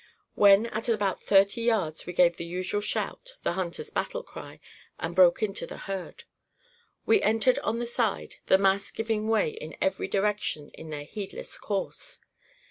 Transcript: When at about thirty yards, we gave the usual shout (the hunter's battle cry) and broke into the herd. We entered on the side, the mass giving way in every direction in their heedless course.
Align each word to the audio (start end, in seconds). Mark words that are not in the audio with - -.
When 0.33 0.65
at 0.65 0.89
about 0.89 1.21
thirty 1.21 1.61
yards, 1.61 2.07
we 2.07 2.13
gave 2.13 2.37
the 2.37 2.43
usual 2.47 2.81
shout 2.81 3.35
(the 3.43 3.53
hunter's 3.53 3.91
battle 3.91 4.23
cry) 4.23 4.59
and 4.99 5.13
broke 5.15 5.43
into 5.43 5.67
the 5.67 5.77
herd. 5.77 6.23
We 7.05 7.21
entered 7.21 7.59
on 7.59 7.77
the 7.77 7.85
side, 7.85 8.37
the 8.47 8.57
mass 8.57 8.89
giving 8.89 9.27
way 9.27 9.49
in 9.51 9.77
every 9.79 10.07
direction 10.07 10.69
in 10.71 10.89
their 10.89 11.03
heedless 11.05 11.59
course. 11.59 12.19